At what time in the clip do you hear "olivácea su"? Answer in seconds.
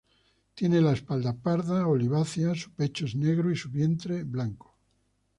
1.85-2.71